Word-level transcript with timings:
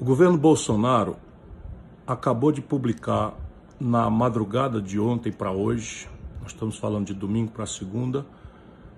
O 0.00 0.04
governo 0.04 0.38
Bolsonaro 0.38 1.16
acabou 2.06 2.52
de 2.52 2.62
publicar 2.62 3.34
na 3.80 4.08
madrugada 4.08 4.80
de 4.80 5.00
ontem 5.00 5.32
para 5.32 5.50
hoje, 5.50 6.08
nós 6.40 6.52
estamos 6.52 6.76
falando 6.76 7.06
de 7.06 7.14
domingo 7.14 7.50
para 7.50 7.66
segunda, 7.66 8.24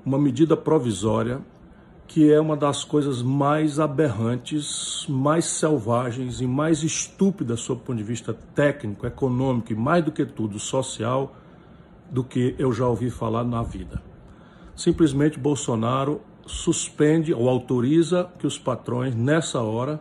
uma 0.05 0.19
medida 0.19 0.59
provisória 0.59 1.41
que 2.07 2.31
é 2.31 2.39
uma 2.39 2.55
das 2.55 2.85
coisas 2.85 3.23
mais 3.23 3.81
aberrantes, 3.81 5.07
mais 5.09 5.47
selvagens 5.47 6.43
e 6.43 6.47
mais 6.47 6.83
estúpidas 6.83 7.61
sob 7.61 7.81
o 7.81 7.85
ponto 7.85 7.97
de 7.97 8.05
vista 8.05 8.35
técnico, 8.55 9.07
econômico 9.07 9.73
e 9.73 9.77
mais 9.77 10.05
do 10.05 10.13
que 10.13 10.27
tudo 10.27 10.59
social 10.59 11.35
do 12.11 12.23
que 12.23 12.55
eu 12.59 12.75
já 12.75 12.87
ouvi 12.87 13.09
falar 13.09 13.45
na 13.45 13.63
vida. 13.63 14.03
Simplesmente 14.77 15.39
Bolsonaro 15.39 16.21
suspende 16.45 17.33
ou 17.33 17.49
autoriza 17.49 18.29
que 18.39 18.47
os 18.47 18.59
patrões 18.59 19.15
nessa 19.15 19.63
hora 19.63 19.99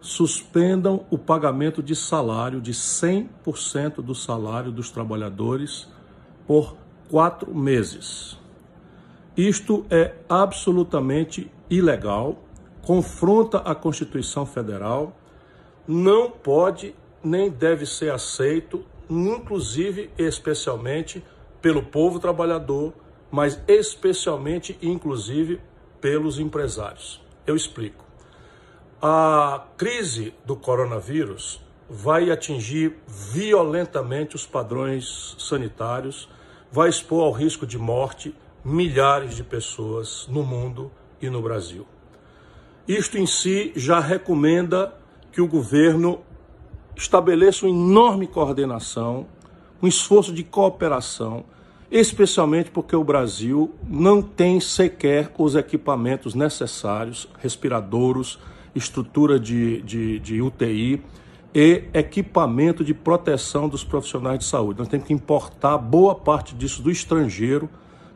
suspendam 0.00 1.04
o 1.10 1.18
pagamento 1.18 1.82
de 1.82 1.94
salário 1.94 2.60
de 2.60 2.72
100% 2.72 3.96
do 3.96 4.14
salário 4.14 4.72
dos 4.72 4.90
trabalhadores 4.90 5.88
por 6.46 6.76
quatro 7.10 7.54
meses. 7.54 8.38
Isto 9.36 9.84
é 9.90 10.14
absolutamente 10.28 11.50
ilegal, 11.68 12.42
confronta 12.82 13.58
a 13.58 13.74
Constituição 13.74 14.44
Federal, 14.46 15.16
não 15.86 16.30
pode 16.30 16.94
nem 17.22 17.50
deve 17.50 17.84
ser 17.84 18.12
aceito, 18.12 18.84
inclusive 19.08 20.10
especialmente 20.16 21.22
pelo 21.60 21.82
povo 21.82 22.18
trabalhador, 22.18 22.94
mas 23.30 23.60
especialmente 23.68 24.78
inclusive 24.82 25.60
pelos 26.00 26.38
empresários. 26.38 27.22
Eu 27.46 27.54
explico. 27.54 28.09
A 29.02 29.64
crise 29.78 30.34
do 30.44 30.54
coronavírus 30.54 31.58
vai 31.88 32.30
atingir 32.30 32.98
violentamente 33.08 34.36
os 34.36 34.44
padrões 34.44 35.34
sanitários, 35.38 36.28
vai 36.70 36.90
expor 36.90 37.24
ao 37.24 37.32
risco 37.32 37.66
de 37.66 37.78
morte 37.78 38.34
milhares 38.62 39.34
de 39.34 39.42
pessoas 39.42 40.28
no 40.28 40.42
mundo 40.42 40.92
e 41.18 41.30
no 41.30 41.40
Brasil. 41.40 41.86
Isto 42.86 43.16
em 43.16 43.24
si 43.24 43.72
já 43.74 44.00
recomenda 44.00 44.94
que 45.32 45.40
o 45.40 45.48
governo 45.48 46.20
estabeleça 46.94 47.64
uma 47.64 47.74
enorme 47.74 48.26
coordenação, 48.26 49.26
um 49.82 49.86
esforço 49.86 50.30
de 50.30 50.44
cooperação, 50.44 51.46
especialmente 51.90 52.70
porque 52.70 52.94
o 52.94 53.02
Brasil 53.02 53.74
não 53.82 54.20
tem 54.20 54.60
sequer 54.60 55.32
os 55.38 55.56
equipamentos 55.56 56.34
necessários, 56.34 57.26
respiradouros, 57.38 58.38
estrutura 58.74 59.38
de, 59.38 59.82
de, 59.82 60.18
de 60.20 60.42
UTI 60.42 61.02
e 61.54 61.84
equipamento 61.92 62.84
de 62.84 62.94
proteção 62.94 63.68
dos 63.68 63.82
profissionais 63.82 64.38
de 64.38 64.44
saúde. 64.44 64.78
Nós 64.78 64.88
temos 64.88 65.06
que 65.06 65.12
importar 65.12 65.76
boa 65.78 66.14
parte 66.14 66.54
disso 66.54 66.80
do 66.82 66.90
estrangeiro 66.90 67.68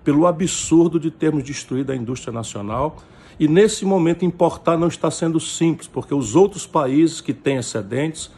pelo 0.04 0.26
absurdo 0.26 1.00
de 1.00 1.10
termos 1.10 1.42
destruído 1.42 1.90
a 1.90 1.96
indústria 1.96 2.32
nacional. 2.32 2.96
E 3.40 3.48
nesse 3.48 3.84
momento 3.84 4.24
importar 4.24 4.76
não 4.76 4.86
está 4.86 5.10
sendo 5.10 5.40
simples, 5.40 5.88
porque 5.88 6.14
os 6.14 6.36
outros 6.36 6.66
países 6.66 7.20
que 7.20 7.32
têm 7.32 7.56
excedentes 7.56 8.30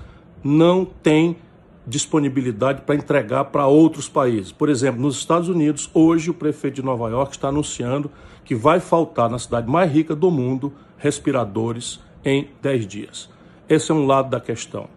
não 0.43 0.85
têm 0.85 1.37
disponibilidade 1.87 2.83
para 2.83 2.95
entregar 2.95 3.45
para 3.47 3.67
outros 3.67 4.09
países. 4.09 4.51
Por 4.51 4.69
exemplo, 4.69 5.01
nos 5.01 5.19
Estados 5.19 5.49
Unidos, 5.49 5.91
hoje 5.93 6.31
o 6.31 6.35
prefeito 6.35 6.77
de 6.77 6.83
Nova 6.83 7.09
York 7.11 7.37
está 7.37 7.49
anunciando 7.49 8.11
que 8.45 8.55
vai 8.55 8.81
faltar 8.81 9.29
na 9.29 9.39
cidade 9.39 9.71
mais 9.71 9.91
rica 9.93 10.15
do 10.17 10.31
mundo 10.31 10.73
respiradores 10.97 12.01
em 12.27 12.51
10 12.61 12.87
dias. 12.87 13.31
Esse 13.69 13.93
é 13.93 13.95
um 13.95 14.05
lado 14.05 14.29
da 14.29 14.41
questão. 14.41 14.89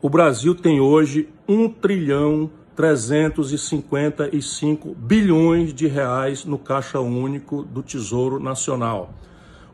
O 0.00 0.08
Brasil 0.08 0.54
tem 0.54 0.80
hoje 0.80 1.28
1 1.48 1.70
trilhão 1.70 2.48
355 2.76 4.94
bilhões 4.94 5.74
de 5.74 5.88
reais 5.88 6.44
no 6.44 6.56
caixa 6.56 7.00
único 7.00 7.64
do 7.64 7.82
Tesouro 7.82 8.38
Nacional. 8.38 9.12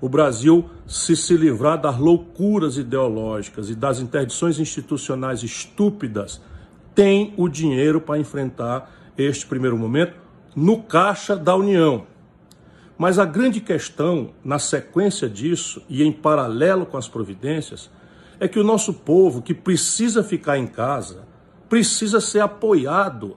O 0.01 0.09
Brasil, 0.09 0.65
se 0.87 1.15
se 1.15 1.37
livrar 1.37 1.79
das 1.79 1.99
loucuras 1.99 2.79
ideológicas 2.79 3.69
e 3.69 3.75
das 3.75 4.01
interdições 4.01 4.59
institucionais 4.59 5.43
estúpidas, 5.43 6.41
tem 6.95 7.35
o 7.37 7.47
dinheiro 7.49 8.01
para 8.01 8.19
enfrentar 8.19 8.91
este 9.19 9.45
primeiro 9.47 9.77
momento 9.77 10.15
no 10.57 10.83
caixa 10.83 11.37
da 11.37 11.55
União. 11.55 12.07
Mas 12.97 13.19
a 13.19 13.25
grande 13.25 13.61
questão, 13.61 14.31
na 14.45 14.59
sequência 14.59 15.29
disso 15.29 15.83
e 15.89 16.03
em 16.03 16.13
paralelo 16.13 16.87
com 16.87 16.97
as 16.97 17.09
providências, 17.09 17.91
é 18.39 18.47
que 18.47 18.59
o 18.59 18.65
nosso 18.65 18.93
povo 18.93 19.43
que 19.43 19.55
precisa 19.55 20.23
ficar 20.23 20.59
em 20.59 20.67
casa 20.67 21.25
precisa 21.69 22.21
ser 22.21 22.41
apoiado 22.41 23.37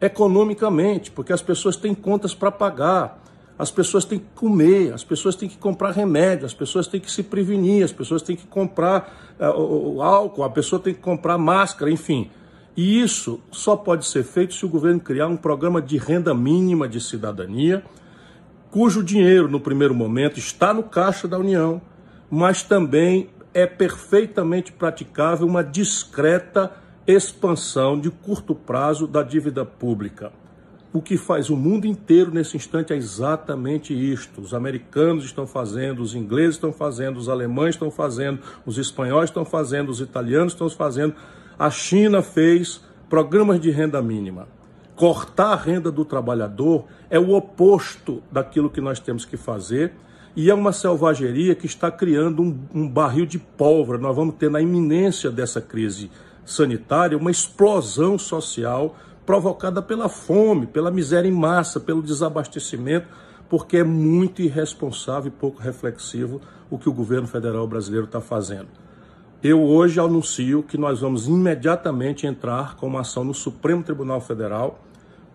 economicamente, 0.00 1.10
porque 1.10 1.32
as 1.32 1.42
pessoas 1.42 1.76
têm 1.76 1.94
contas 1.94 2.34
para 2.34 2.50
pagar, 2.50 3.22
as 3.58 3.70
pessoas 3.70 4.04
têm 4.04 4.18
que 4.18 4.26
comer, 4.34 4.92
as 4.92 5.02
pessoas 5.02 5.34
têm 5.34 5.48
que 5.48 5.56
comprar 5.56 5.92
remédio, 5.92 6.44
as 6.44 6.52
pessoas 6.52 6.86
têm 6.86 7.00
que 7.00 7.10
se 7.10 7.22
prevenir, 7.22 7.84
as 7.84 7.92
pessoas 7.92 8.22
têm 8.22 8.36
que 8.36 8.46
comprar 8.46 9.34
uh, 9.40 10.02
álcool, 10.02 10.42
a 10.42 10.50
pessoa 10.50 10.80
tem 10.80 10.92
que 10.92 11.00
comprar 11.00 11.38
máscara, 11.38 11.90
enfim. 11.90 12.30
E 12.76 13.00
isso 13.00 13.40
só 13.50 13.74
pode 13.74 14.04
ser 14.04 14.22
feito 14.24 14.52
se 14.52 14.66
o 14.66 14.68
governo 14.68 15.00
criar 15.00 15.28
um 15.28 15.36
programa 15.36 15.80
de 15.80 15.96
renda 15.96 16.34
mínima 16.34 16.86
de 16.86 17.00
cidadania 17.00 17.82
cujo 18.76 19.02
dinheiro, 19.02 19.48
no 19.48 19.58
primeiro 19.58 19.94
momento, 19.94 20.38
está 20.38 20.74
no 20.74 20.82
caixa 20.82 21.26
da 21.26 21.38
União, 21.38 21.80
mas 22.30 22.62
também 22.62 23.30
é 23.54 23.64
perfeitamente 23.64 24.70
praticável 24.70 25.46
uma 25.46 25.64
discreta 25.64 26.70
expansão 27.06 27.98
de 27.98 28.10
curto 28.10 28.54
prazo 28.54 29.06
da 29.06 29.22
dívida 29.22 29.64
pública. 29.64 30.30
O 30.92 31.00
que 31.00 31.16
faz 31.16 31.48
o 31.48 31.56
mundo 31.56 31.86
inteiro 31.86 32.30
nesse 32.30 32.58
instante 32.58 32.92
é 32.92 32.96
exatamente 32.96 33.94
isto. 33.94 34.42
Os 34.42 34.52
americanos 34.52 35.24
estão 35.24 35.46
fazendo, 35.46 36.02
os 36.02 36.14
ingleses 36.14 36.56
estão 36.56 36.70
fazendo, 36.70 37.16
os 37.16 37.30
alemães 37.30 37.76
estão 37.76 37.90
fazendo, 37.90 38.40
os 38.66 38.76
espanhóis 38.76 39.30
estão 39.30 39.46
fazendo, 39.46 39.88
os 39.88 40.02
italianos 40.02 40.52
estão 40.52 40.68
fazendo. 40.68 41.14
A 41.58 41.70
China 41.70 42.20
fez 42.20 42.84
programas 43.08 43.58
de 43.58 43.70
renda 43.70 44.02
mínima 44.02 44.54
cortar 44.96 45.52
a 45.52 45.56
renda 45.56 45.92
do 45.92 46.04
trabalhador 46.06 46.86
é 47.10 47.18
o 47.18 47.34
oposto 47.34 48.22
daquilo 48.32 48.70
que 48.70 48.80
nós 48.80 48.98
temos 48.98 49.26
que 49.26 49.36
fazer 49.36 49.92
e 50.34 50.50
é 50.50 50.54
uma 50.54 50.72
selvageria 50.72 51.54
que 51.54 51.66
está 51.66 51.90
criando 51.90 52.42
um, 52.42 52.58
um, 52.74 52.88
barril 52.88 53.26
de 53.26 53.38
pólvora. 53.38 53.98
Nós 53.98 54.16
vamos 54.16 54.36
ter 54.36 54.50
na 54.50 54.60
iminência 54.60 55.30
dessa 55.30 55.60
crise 55.60 56.10
sanitária 56.44 57.16
uma 57.16 57.30
explosão 57.30 58.18
social 58.18 58.96
provocada 59.26 59.82
pela 59.82 60.08
fome, 60.08 60.66
pela 60.66 60.90
miséria 60.90 61.28
em 61.28 61.32
massa, 61.32 61.78
pelo 61.78 62.02
desabastecimento, 62.02 63.06
porque 63.50 63.78
é 63.78 63.84
muito 63.84 64.40
irresponsável 64.40 65.28
e 65.28 65.30
pouco 65.30 65.60
reflexivo 65.60 66.40
o 66.70 66.78
que 66.78 66.88
o 66.88 66.92
governo 66.92 67.26
federal 67.26 67.66
brasileiro 67.66 68.06
está 68.06 68.20
fazendo. 68.20 68.68
Eu 69.42 69.62
hoje 69.62 70.00
anuncio 70.00 70.62
que 70.62 70.78
nós 70.78 71.00
vamos 71.00 71.28
imediatamente 71.28 72.26
entrar 72.26 72.76
com 72.76 72.86
uma 72.86 73.00
ação 73.00 73.24
no 73.24 73.34
Supremo 73.34 73.82
Tribunal 73.82 74.20
Federal 74.20 74.85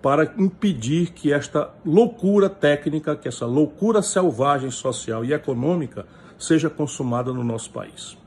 para 0.01 0.34
impedir 0.38 1.12
que 1.12 1.31
esta 1.31 1.69
loucura 1.85 2.50
técnica, 2.50 3.16
que 3.16 3.28
essa 3.28 3.45
loucura 3.45 4.01
selvagem 4.01 4.72
social 4.72 5.23
e 5.23 5.34
econômica 5.34 6.06
seja 6.38 6.69
consumada 6.69 7.31
no 7.31 7.44
nosso 7.44 7.69
país. 7.69 8.17